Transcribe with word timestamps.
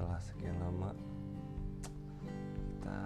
setelah 0.00 0.16
sekian 0.24 0.56
lama 0.64 0.96
kita 2.80 3.00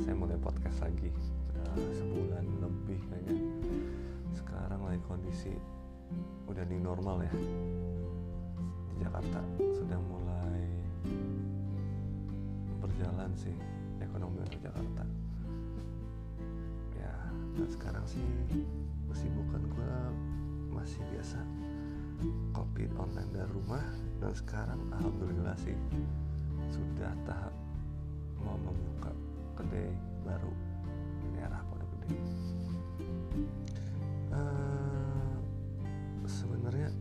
saya 0.00 0.16
mulai 0.16 0.40
podcast 0.40 0.80
lagi. 0.80 1.12
Udah 1.52 1.76
sebulan 1.92 2.44
lebih 2.64 3.00
kayaknya. 3.04 3.36
Sekarang 4.32 4.80
lagi 4.80 4.96
kondisi 5.04 5.52
udah 6.48 6.64
di 6.64 6.80
normal 6.80 7.20
ya. 7.20 7.34
Di 8.88 8.94
Jakarta 9.04 9.44
sudah 9.76 10.00
mulai 10.00 10.64
berjalan 12.80 13.28
sih 13.36 13.52
ekonomi 14.00 14.40
untuk 14.40 14.64
Jakarta. 14.64 15.04
Ya 16.96 17.12
dan 17.60 17.68
sekarang 17.68 18.04
sih 18.08 18.24
kesibukan 19.12 19.68
gue 19.68 19.94
masih 20.72 21.04
biasa. 21.12 21.44
Kopi 22.56 22.88
online 22.96 23.36
dari 23.36 23.52
rumah 23.52 23.84
dan 24.18 24.32
sekarang 24.34 24.80
alhamdulillah 24.94 25.54
sih 25.62 25.74
sudah 26.74 27.12
tahap 27.24 27.54
mau 28.42 28.58
membuka 28.58 29.10
kedai 29.58 29.90
baru 30.26 30.52
di 31.22 31.26
daerah 31.38 31.60
Pondok 31.70 31.88
Gede. 31.98 32.18
Uh, 34.28 35.34
sebenarnya 36.28 36.92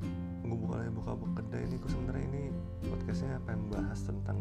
gue 0.48 0.58
buka 0.58 0.80
lagi 0.80 0.92
buka 0.96 1.12
buka 1.18 1.32
kedai 1.44 1.68
ini 1.68 1.76
gue 1.76 1.92
sebenarnya 1.92 2.24
ini 2.32 2.44
podcastnya 2.88 3.36
pengen 3.44 3.68
bahas 3.68 4.00
tentang 4.08 4.40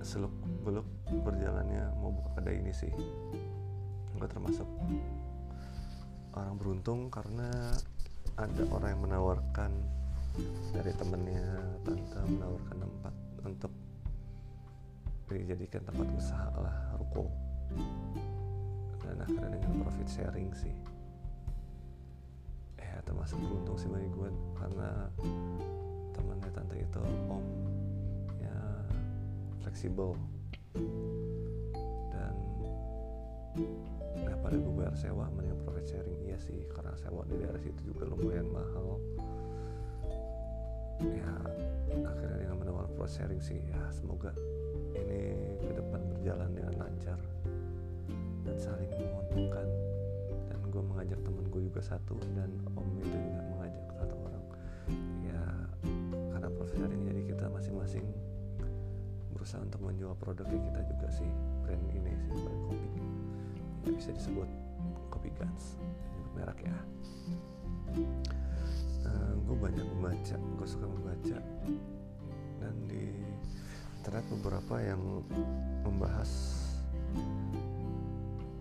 seluk 0.00 0.32
beluk 0.66 0.88
berjalannya 1.22 1.92
mau 2.00 2.10
buka 2.10 2.40
kedai 2.40 2.58
ini 2.58 2.72
sih 2.74 2.90
gue 4.18 4.28
termasuk 4.28 4.66
orang 6.34 6.56
beruntung 6.58 7.06
karena 7.12 7.48
ada 8.34 8.62
orang 8.74 8.88
yang 8.96 9.02
menawarkan 9.06 9.70
dari 10.70 10.92
temennya 10.94 11.44
tante 11.82 12.18
menawarkan 12.28 12.76
tempat 12.78 13.14
untuk 13.44 13.72
dijadikan 15.30 15.82
tempat 15.86 16.06
usaha 16.18 16.50
lah 16.58 16.76
ruko. 16.98 17.30
Dan 19.02 19.16
akhirnya 19.22 19.58
dengan 19.58 19.86
profit 19.86 20.08
sharing 20.10 20.50
sih. 20.54 20.74
Ya 22.78 22.98
termasuk 23.06 23.38
beruntung 23.38 23.78
sih 23.78 23.86
bagi 23.86 24.10
gue 24.10 24.28
karena 24.58 24.90
temannya 26.14 26.50
tante 26.50 26.76
itu 26.78 27.02
om 27.30 27.44
ya 28.42 28.56
fleksibel. 29.62 30.18
Dan 32.10 32.34
daripada 34.26 34.56
gue 34.58 34.74
bayar 34.74 34.94
sewa 34.98 35.30
mending 35.34 35.58
profit 35.62 35.86
sharing. 35.86 36.18
Iya 36.26 36.38
sih 36.42 36.66
karena 36.74 36.94
sewa 36.98 37.22
di 37.30 37.38
daerah 37.38 37.62
situ 37.62 37.94
juga 37.94 38.10
lumayan 38.10 38.50
mahal 38.50 38.98
ya 41.00 41.32
akhirnya 42.04 42.36
dengan 42.44 42.56
menawarkan 42.60 42.92
profit 42.96 43.24
sharing 43.24 43.42
sih. 43.42 43.60
Ya 43.68 43.80
semoga 43.92 44.32
ini 44.94 45.56
ke 45.60 45.72
depan 45.74 46.00
berjalan 46.12 46.50
dengan 46.52 46.74
lancar 46.76 47.18
dan 48.44 48.56
saling 48.60 48.90
menguntungkan. 48.92 49.66
Dan 50.50 50.58
gue 50.70 50.82
mengajak 50.82 51.18
temen 51.26 51.44
gue 51.50 51.62
juga 51.66 51.80
satu 51.82 52.14
dan 52.38 52.50
om 52.78 52.86
itu 53.02 53.10
juga 53.10 53.40
mengajak 53.56 53.84
satu 53.98 54.14
orang. 54.14 54.44
Ya 55.24 55.42
karena 56.36 56.48
profit 56.54 56.76
sharing 56.78 57.02
jadi 57.08 57.22
kita 57.34 57.44
masing-masing 57.50 58.06
berusaha 59.34 59.62
untuk 59.64 59.80
menjual 59.82 60.14
produknya 60.20 60.60
kita 60.70 60.80
juga 60.86 61.08
sih. 61.10 61.30
Brand 61.64 61.84
ini 61.90 62.12
sih 62.30 62.38
brand 62.38 62.62
kopi. 62.70 62.88
Ya 63.88 63.90
bisa 63.96 64.10
disebut 64.12 64.48
kopi 65.10 65.32
guns 65.34 65.80
merek 66.38 66.62
ya 66.62 66.76
uh, 69.06 69.32
gue 69.46 69.56
banyak 69.56 69.86
membaca 69.96 70.36
gue 70.36 70.66
suka 70.68 70.86
membaca. 70.86 71.38
Dan 72.60 72.74
di 72.88 73.04
internet 74.00 74.24
beberapa 74.38 74.74
yang 74.80 75.00
membahas 75.84 76.30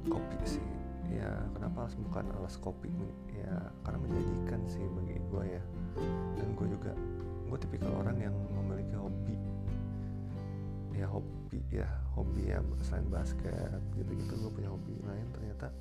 kopi 0.08 0.40
sih. 0.46 0.68
Ya 1.10 1.32
kenapa 1.58 1.90
harus 1.90 1.98
bukan 1.98 2.26
alas 2.38 2.56
kopi? 2.62 2.92
Ya 3.34 3.74
karena 3.84 4.00
menjadikan 4.04 4.62
sih 4.70 4.84
bagi 4.94 5.18
gue 5.18 5.44
ya. 5.58 5.64
Dan 6.38 6.48
gue 6.54 6.68
juga 6.70 6.94
gue 7.50 7.58
tipikal 7.58 7.92
orang 8.06 8.18
yang 8.22 8.36
memiliki 8.54 8.96
hobi. 8.96 9.36
Ya 10.94 11.08
hobi 11.10 11.60
ya 11.72 11.88
hobi 12.20 12.52
ya 12.52 12.60
selain 12.84 13.08
basket 13.08 13.80
gitu-gitu 13.96 14.34
gue 14.36 14.52
punya 14.52 14.70
hobi 14.70 14.94
lain 15.02 15.28
ternyata 15.32 15.72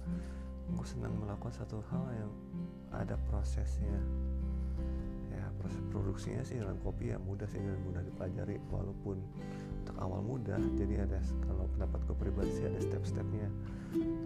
gue 0.68 0.86
senang 0.86 1.14
melakukan 1.16 1.54
satu 1.54 1.80
hal 1.88 2.04
yang 2.12 2.32
ada 2.92 3.16
prosesnya. 3.28 4.00
Ya 5.32 5.44
proses 5.60 5.80
produksinya 5.92 6.42
sih 6.44 6.60
dalam 6.60 6.76
kopi 6.84 7.12
ya 7.12 7.18
mudah 7.20 7.48
sih 7.48 7.60
dan 7.60 7.80
mudah 7.84 8.02
dipelajari. 8.04 8.60
Walaupun 8.68 9.16
untuk 9.84 9.96
awal 10.00 10.20
mudah 10.20 10.60
jadi 10.76 11.08
ada 11.08 11.18
kalau 11.44 11.64
pendapat 11.76 12.00
gue 12.04 12.16
pribadi 12.16 12.50
sih 12.52 12.64
ada 12.68 12.80
step-stepnya. 12.80 13.48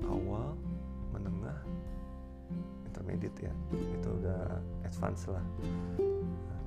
Awal 0.06 0.58
menengah 1.14 1.58
intermediate 2.86 3.50
ya. 3.50 3.54
Itu 3.72 4.08
udah 4.22 4.58
advance 4.86 5.31
lah. 5.31 5.44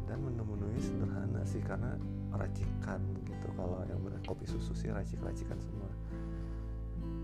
Dan 0.06 0.22
menu-menunya 0.22 0.80
sederhana 0.80 1.42
sih 1.44 1.60
karena 1.60 1.98
racikan 2.32 3.02
gitu. 3.28 3.48
Kalau 3.56 3.84
yang 3.88 4.00
kopi 4.26 4.50
susu 4.50 4.74
sih 4.74 4.90
racik-racikan 4.90 5.58
semua. 5.62 5.92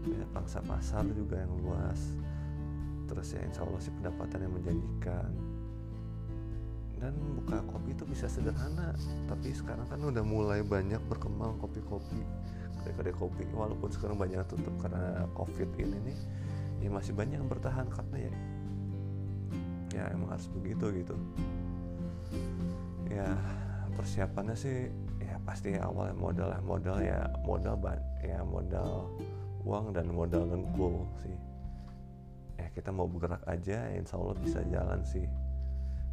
Ya, 0.01 0.25
pangsa 0.33 0.61
pasar 0.65 1.05
juga 1.13 1.37
yang 1.37 1.53
luas 1.61 2.17
terus 3.11 3.35
ya 3.35 3.43
insya 3.43 3.67
Allah 3.67 3.81
sih 3.83 3.91
pendapatan 3.99 4.39
yang 4.47 4.53
menjanjikan. 4.55 5.31
Dan 7.01 7.17
buka 7.35 7.59
kopi 7.65 7.97
itu 7.97 8.05
bisa 8.07 8.29
sederhana 8.29 8.93
tapi 9.25 9.51
sekarang 9.51 9.89
kan 9.89 9.99
udah 9.99 10.21
mulai 10.23 10.61
banyak 10.63 11.01
berkembang 11.11 11.59
kopi-kopi 11.59 12.23
kedai-kedai 12.79 13.15
kopi. 13.19 13.43
Walaupun 13.51 13.91
sekarang 13.91 14.15
banyak 14.15 14.39
tutup 14.47 14.71
karena 14.79 15.27
covid 15.35 15.67
ini 15.75 15.97
nih 16.07 16.17
ya 16.81 16.89
masih 16.89 17.11
banyak 17.11 17.37
yang 17.41 17.49
bertahan 17.51 17.85
karena 17.91 18.17
ya 18.31 18.33
ya 19.91 20.03
emang 20.15 20.31
harus 20.31 20.47
begitu 20.55 21.03
gitu. 21.03 21.15
Ya 23.11 23.35
persiapannya 23.91 24.55
sih 24.55 24.87
ya 25.19 25.35
pasti 25.43 25.75
awalnya 25.75 26.15
modal 26.15 26.47
lah 26.47 26.61
modal 26.63 26.97
ya 27.03 27.27
modal 27.43 27.75
ban 27.75 27.99
ya 28.23 28.39
modal 28.45 29.11
uang 29.67 29.93
dan 29.93 30.09
modal 30.09 30.47
dengkul 30.47 31.05
sih 31.21 31.50
ya 32.61 32.67
kita 32.69 32.93
mau 32.93 33.09
bergerak 33.09 33.41
aja 33.49 33.89
ya 33.89 33.97
insya 33.97 34.21
Allah 34.21 34.37
bisa 34.37 34.59
jalan 34.69 35.01
sih. 35.01 35.25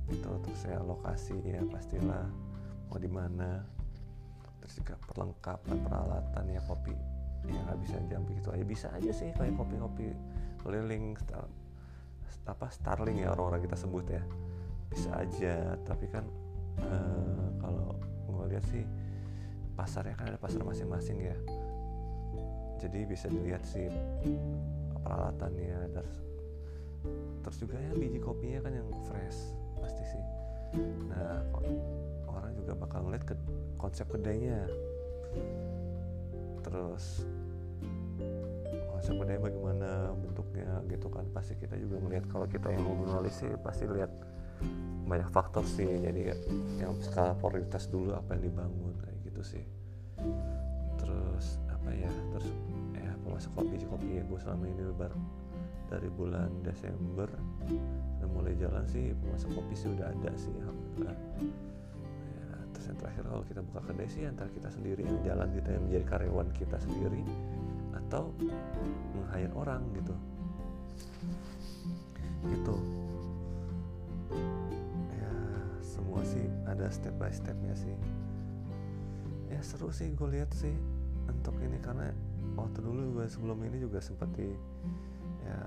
Itu 0.09 0.28
terus 0.41 0.64
ya 0.64 0.81
lokasi 0.81 1.36
ya 1.44 1.60
pastilah. 1.69 2.25
Mau 2.88 2.97
di 2.97 3.10
mana. 3.10 3.60
Terus 4.64 4.81
juga 4.81 4.94
perlengkapan 5.04 5.76
peralatan 5.84 6.44
ya 6.48 6.60
kopi. 6.64 6.97
Ya 7.44 7.60
nggak 7.69 7.78
bisa 7.84 7.97
jam 8.09 8.25
begitu 8.25 8.48
aja. 8.48 8.64
Bisa 8.64 8.86
aja 8.97 9.12
sih 9.12 9.28
kayak 9.36 9.54
kopi-kopi 9.60 10.09
keliling 10.59 11.14
star, 11.20 11.47
apa 12.48 12.66
starling 12.72 13.22
ya 13.22 13.30
orang-orang 13.36 13.69
kita 13.69 13.76
sebut 13.76 14.06
ya. 14.09 14.22
Bisa 14.88 15.12
aja 15.20 15.76
tapi 15.84 16.09
kan 16.09 16.25
uh, 16.80 17.48
kalau 17.60 17.92
gue 18.28 18.56
lihat 18.56 18.65
sih 18.72 18.84
pasarnya 19.76 20.16
kan 20.16 20.32
ada 20.32 20.41
pasar 20.41 20.65
masing-masing 20.65 21.20
ya. 21.20 21.36
Jadi 22.78 23.04
bisa 23.04 23.26
dilihat 23.28 23.62
sih 23.66 23.91
peralatannya 25.03 25.92
terus 25.94 26.28
terus 27.44 27.56
juga 27.62 27.76
ya 27.80 27.92
biji 27.96 28.19
kopinya 28.20 28.60
kan 28.66 28.72
yang 28.76 28.88
fresh 29.08 29.56
pasti 29.80 30.02
sih. 30.04 30.24
Nah 31.08 31.42
orang 32.28 32.52
juga 32.58 32.72
bakal 32.76 33.09
ngeliat 33.09 33.24
ke 33.24 33.34
konsep 33.80 34.04
kedainya. 34.10 34.68
Terus 36.60 37.24
konsep 38.92 39.15
kedai 39.15 39.38
bagaimana 39.38 40.12
bentuknya 40.18 40.83
gitu 40.91 41.09
kan 41.09 41.24
pasti 41.33 41.56
kita 41.56 41.78
juga 41.78 42.03
ngeliat. 42.03 42.27
Kalau 42.28 42.44
kita 42.50 42.68
yang 42.74 42.84
jurnalis 42.84 43.41
sih 43.41 43.48
pasti 43.62 43.88
lihat 43.88 44.10
banyak 45.09 45.30
faktor 45.33 45.65
sih. 45.65 45.88
Jadi 45.88 46.34
yang 46.83 46.92
skala 47.00 47.33
prioritas 47.38 47.88
dulu 47.88 48.12
apa 48.12 48.36
yang 48.36 48.53
dibangun 48.53 48.92
kayak 49.00 49.18
gitu 49.24 49.42
sih. 49.56 49.65
Terus 50.98 51.62
ya 51.94 52.10
terus 52.36 52.48
ya 52.96 53.12
pemasok 53.24 53.52
kopi 53.56 53.76
kopi 53.86 54.08
ya 54.18 54.22
gue 54.26 54.38
selama 54.40 54.64
ini 54.68 54.82
bar 54.96 55.12
dari 55.88 56.08
bulan 56.12 56.52
Desember 56.60 57.28
udah 58.20 58.28
mulai 58.28 58.52
jalan 58.60 58.84
sih 58.84 59.16
pemasok 59.16 59.50
kopi 59.56 59.74
sih 59.74 59.88
udah 59.88 60.06
ada 60.12 60.32
sih 60.36 60.52
alhamdulillah. 60.60 61.16
Ya, 62.36 62.46
terus 62.76 62.86
yang 62.92 62.98
terakhir 63.00 63.24
kalau 63.24 63.44
kita 63.48 63.60
buka 63.64 63.80
kedai 63.88 64.08
sih 64.08 64.22
antara 64.28 64.52
kita 64.52 64.68
sendiri 64.68 65.02
yang 65.04 65.20
jalan 65.24 65.48
kita 65.56 65.68
yang 65.72 65.82
menjadi 65.88 66.04
karyawan 66.04 66.48
kita 66.52 66.76
sendiri 66.76 67.22
atau 67.96 68.30
meng 69.16 69.52
orang 69.56 69.82
gitu. 69.96 70.14
Itu 72.52 72.76
ya 75.16 75.32
semua 75.80 76.20
sih 76.28 76.44
ada 76.68 76.86
step 76.92 77.16
by 77.16 77.32
stepnya 77.32 77.72
sih. 77.72 77.96
Ya 79.48 79.64
seru 79.64 79.88
sih 79.88 80.12
gue 80.12 80.28
lihat 80.36 80.52
sih 80.52 80.76
untuk 81.28 81.56
ini 81.78 81.86
karena 81.86 82.10
waktu 82.59 82.83
dulu 82.83 83.22
gue 83.22 83.27
sebelum 83.30 83.63
ini 83.63 83.78
juga 83.78 84.03
sempat 84.03 84.27
di 84.34 84.51
ya 85.47 85.63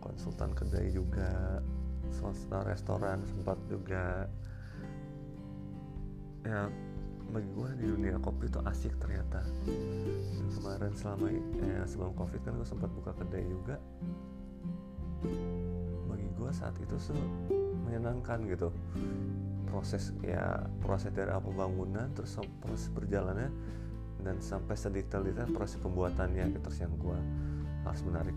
konsultan 0.00 0.56
kedai 0.56 0.88
juga 0.88 1.60
konsultan 2.16 2.64
restoran 2.64 3.20
sempat 3.28 3.60
juga. 3.68 4.24
Ya 6.48 6.72
bagi 7.28 7.48
gue 7.52 7.68
di 7.76 7.86
dunia 7.92 8.16
kopi 8.16 8.48
itu 8.48 8.56
asik 8.64 8.96
ternyata. 8.96 9.44
Dan 9.68 10.48
kemarin 10.56 10.92
selama 10.96 11.28
eh, 11.36 11.84
sebelum 11.84 12.16
covid 12.16 12.40
kan 12.40 12.56
gue 12.56 12.64
sempat 12.64 12.88
buka 12.88 13.12
kedai 13.12 13.44
juga. 13.44 13.76
Bagi 16.08 16.28
gue 16.32 16.50
saat 16.56 16.72
itu 16.80 16.96
tuh 16.96 17.20
menyenangkan 17.84 18.48
gitu. 18.48 18.72
Proses 19.68 20.16
ya 20.24 20.64
proses 20.80 21.12
dari 21.12 21.28
apa 21.28 21.52
bangunan 21.52 22.08
terus 22.16 22.40
proses 22.64 22.88
berjalannya 22.88 23.52
dan 24.22 24.42
sampai 24.42 24.74
sedetail-detail 24.74 25.50
proses 25.54 25.78
pembuatannya 25.78 26.50
gitu 26.50 26.60
terus 26.66 26.78
yang 26.82 26.92
gue 26.98 27.18
harus 27.86 28.02
menarik. 28.04 28.36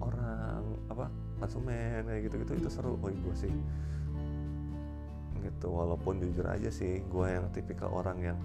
Orang 0.00 0.62
apa 0.88 1.10
konsumen 1.42 2.06
kayak 2.08 2.22
gitu-gitu 2.30 2.52
itu 2.64 2.70
seru. 2.72 2.96
Bagi 2.96 3.18
gue 3.20 3.36
sih. 3.36 3.54
Gitu 5.44 5.68
walaupun 5.68 6.24
jujur 6.24 6.48
aja 6.48 6.72
sih 6.72 7.04
gue 7.04 7.26
yang 7.28 7.44
tipikal 7.52 7.92
orang 7.92 8.18
yang 8.22 8.38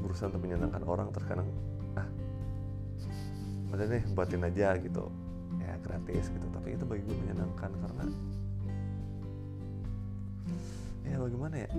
berusaha 0.00 0.32
untuk 0.32 0.42
menyenangkan 0.42 0.82
orang 0.88 1.08
terkadang 1.14 1.46
ah 1.94 2.08
udah 3.72 3.86
nih 3.86 4.02
buatin 4.16 4.42
aja 4.48 4.80
gitu. 4.80 5.12
Ya 5.60 5.76
gratis 5.84 6.32
gitu. 6.32 6.46
Tapi 6.48 6.80
itu 6.80 6.84
bagi 6.88 7.04
gue 7.04 7.16
menyenangkan 7.28 7.70
karena 7.76 8.04
ya 11.04 11.20
bagaimana 11.20 11.68
ya 11.68 11.70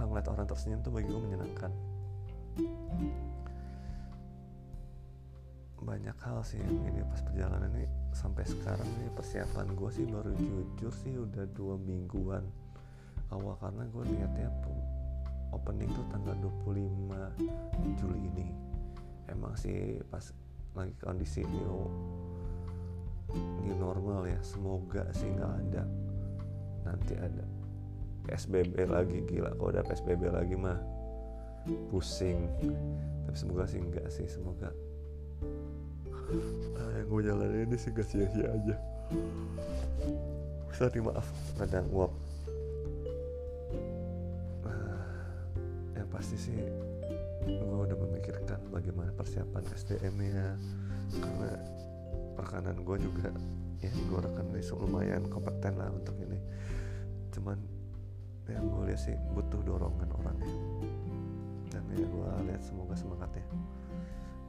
kalau 0.00 0.16
ngeliat 0.16 0.32
orang 0.32 0.48
tersenyum 0.48 0.80
tuh 0.80 0.96
bagi 0.96 1.12
gue 1.12 1.20
menyenangkan. 1.20 1.72
Banyak 5.84 6.16
hal 6.24 6.40
sih 6.40 6.56
yang 6.56 6.72
ini 6.88 7.04
pas 7.04 7.20
perjalanan 7.20 7.68
ini 7.76 7.84
sampai 8.16 8.48
sekarang 8.48 8.88
nih 8.96 9.12
persiapan 9.12 9.76
gue 9.76 9.90
sih 9.92 10.08
baru 10.08 10.32
jujur 10.40 10.92
sih 11.04 11.20
udah 11.20 11.44
dua 11.52 11.76
mingguan. 11.76 12.48
Awal 13.28 13.60
karena 13.60 13.84
gue 13.92 14.04
niatnya 14.08 14.48
opening 15.52 15.92
tuh 15.92 16.08
tanggal 16.08 16.32
25 16.64 18.00
Juli 18.00 18.20
ini. 18.24 18.48
Emang 19.28 19.52
sih 19.52 20.00
pas 20.08 20.32
lagi 20.72 20.96
kondisi 20.96 21.44
new 21.44 21.92
new 23.68 23.76
normal 23.76 24.24
ya 24.24 24.40
semoga 24.40 25.04
sih 25.12 25.28
nggak 25.28 25.52
ada. 25.68 25.84
Nanti 26.88 27.20
ada 27.20 27.59
PSBB 28.30 28.86
lagi 28.86 29.26
gila. 29.26 29.50
Kalau 29.58 29.74
udah 29.74 29.82
PSBB 29.82 30.30
lagi 30.30 30.54
mah 30.54 30.78
pusing. 31.90 32.46
Tapi 33.26 33.34
semoga 33.34 33.66
sih 33.66 33.82
enggak 33.82 34.06
sih 34.06 34.30
semoga. 34.30 34.70
Ah, 36.78 36.90
yang 36.94 37.10
gue 37.10 37.20
jalanin 37.26 37.66
ini 37.66 37.74
sih 37.74 37.90
gak 37.90 38.06
sia-sia 38.06 38.54
aja. 38.54 38.76
Sorry 40.70 41.02
maaf 41.02 41.26
ada 41.58 41.82
nguap 41.90 42.14
ah, 44.64 45.04
yang 45.98 46.08
pasti 46.08 46.38
sih 46.38 46.56
gue 47.44 47.78
udah 47.84 47.98
memikirkan 47.98 48.62
bagaimana 48.70 49.10
persiapan 49.12 49.66
SDM 49.74 50.14
nya 50.22 50.54
karena 51.18 51.50
rekanan 52.38 52.78
gue 52.80 52.96
juga 52.96 53.28
ya 53.82 53.90
gue 53.90 54.20
rekan 54.22 54.46
lumayan 54.78 55.26
kompeten 55.26 55.74
lah 55.76 55.90
untuk 55.90 56.14
ini. 56.22 56.38
Cuman 57.34 57.79
yang 58.52 58.66
gue 58.66 58.82
lihat 58.90 59.00
sih 59.00 59.16
butuh 59.32 59.60
dorongan 59.62 60.10
orangnya. 60.18 60.54
Dan 61.70 61.82
ya 61.94 62.06
gue 62.06 62.30
lihat 62.50 62.62
semoga 62.62 62.94
semangat 62.98 63.30
ya. 63.34 63.44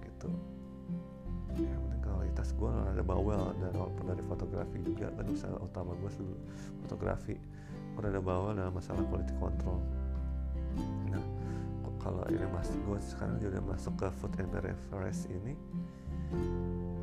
Gitu. 0.06 0.30
Ya 1.62 1.76
penting 1.76 2.02
kualitas 2.02 2.56
gue 2.56 2.72
ada 2.72 3.04
bawel 3.04 3.52
dan 3.60 3.72
walaupun 3.76 4.06
dari 4.08 4.24
fotografi 4.26 4.78
juga. 4.82 5.12
Kan 5.14 5.26
usaha 5.30 5.56
utama 5.60 5.94
gue 6.00 6.12
dulu 6.16 6.36
fotografi 6.86 7.36
gue 7.92 8.04
ada 8.08 8.24
bawel 8.24 8.56
dalam 8.56 8.74
masalah 8.74 9.04
quality 9.12 9.36
control. 9.38 9.80
Nah 11.12 11.24
kalau 12.02 12.26
ini 12.34 12.48
masuk 12.50 12.78
gue 12.88 13.00
sekarang 13.04 13.38
juga 13.38 13.60
masuk 13.62 13.94
ke 14.00 14.08
food 14.18 14.34
and 14.42 14.50
beverage 14.50 15.22
ini 15.30 15.54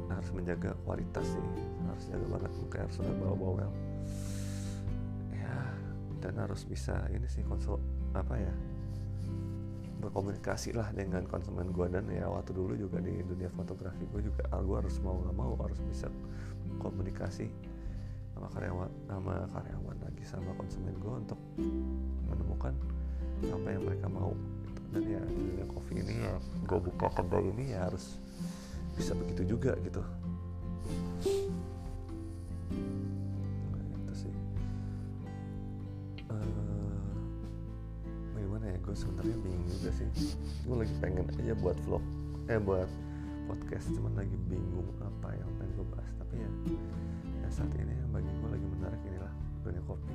harus 0.08 0.30
menjaga 0.32 0.74
kualitas 0.82 1.28
sih. 1.28 1.44
Harus 1.86 2.04
jaga 2.08 2.26
banget 2.26 2.52
makanya 2.58 2.82
harus 2.88 2.96
ada 3.04 3.12
bawa 3.20 3.36
bawel 3.36 3.62
ya 3.62 3.87
dan 6.28 6.44
harus 6.44 6.68
bisa 6.68 7.08
ini 7.08 7.24
sih 7.24 7.40
konsul 7.48 7.80
apa 8.12 8.36
ya 8.36 8.52
berkomunikasi 10.04 10.76
lah 10.76 10.92
dengan 10.92 11.24
konsumen 11.24 11.72
gue 11.72 11.88
dan 11.88 12.04
ya 12.12 12.28
waktu 12.28 12.52
dulu 12.52 12.76
juga 12.76 13.00
di 13.00 13.24
dunia 13.24 13.48
fotografi 13.48 14.04
gue 14.12 14.28
juga 14.28 14.44
ah, 14.52 14.60
gue 14.60 14.76
harus 14.76 15.00
mau 15.00 15.16
nggak 15.24 15.36
mau 15.40 15.56
harus 15.56 15.80
bisa 15.88 16.12
komunikasi 16.76 17.48
sama 18.36 18.46
karyawan 18.52 18.90
sama 19.08 19.34
karyawan 19.56 19.96
lagi 20.04 20.22
sama 20.28 20.52
konsumen 20.54 20.94
gue 21.00 21.12
untuk 21.16 21.40
menemukan 22.28 22.76
apa 23.48 23.68
yang 23.70 23.82
mereka 23.86 24.06
mau. 24.06 24.34
Dan 24.88 25.04
ya 25.04 25.20
di 25.20 25.36
dunia 25.36 25.66
kopi 25.68 26.00
ini 26.00 26.14
ya 26.24 26.32
gue 26.64 26.80
buka 26.80 27.12
kedai 27.12 27.44
ini 27.44 27.76
ya 27.76 27.88
harus 27.92 28.16
bisa 28.96 29.12
begitu 29.12 29.56
juga 29.56 29.76
gitu 29.84 30.00
gue 38.88 38.96
sebenarnya 38.96 39.36
bingung 39.44 39.68
juga 39.68 39.90
sih. 40.00 40.08
Gue 40.64 40.76
lagi 40.80 40.94
pengen 41.04 41.28
aja 41.28 41.52
buat 41.60 41.76
vlog 41.84 42.00
eh 42.48 42.56
buat 42.56 42.88
podcast 43.44 43.92
cuman 43.92 44.16
lagi 44.16 44.32
bingung 44.48 44.88
apa 45.04 45.36
yang 45.36 45.50
pengen 45.60 45.72
gue 45.76 45.86
bahas. 45.92 46.12
Tapi 46.16 46.34
ya, 46.40 46.48
ya 47.44 47.48
saat 47.52 47.68
ini 47.76 47.92
yang 47.92 48.08
bagi 48.08 48.32
gue 48.32 48.48
lagi 48.48 48.66
menarik 48.80 49.00
inilah 49.04 49.32
dunia 49.60 49.82
kopi 49.84 50.12